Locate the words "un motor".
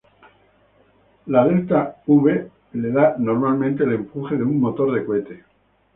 4.43-4.91